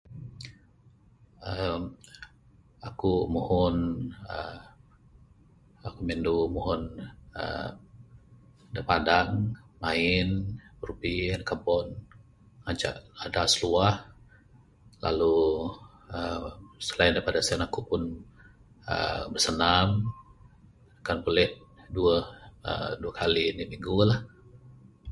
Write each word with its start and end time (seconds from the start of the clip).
emm 1.51 1.81
aku 2.87 3.11
mohon 3.35 3.75
aaa 4.35 5.93
mohon 6.55 6.81
aaa 7.43 7.69
da 8.73 8.81
padang, 8.89 9.29
main 9.83 10.27
brubi 10.81 11.15
neg 11.39 11.47
kabon 11.49 11.87
ngancak 12.63 12.95
adas 13.25 13.51
luah 13.63 13.95
lalu. 15.03 15.37
aaa 16.15 16.47
selain 16.85 17.13
daripada 17.15 17.39
sien 17.47 17.65
aku 17.67 17.79
pun 17.89 18.01
aaa 18.93 19.23
bersenam 19.33 19.87
kan 21.05 21.17
buleh 21.25 21.49
duweh 21.93 22.23
kali 23.19 23.43
indi 23.49 23.63
minggu 23.71 23.95
lah. 24.09 24.19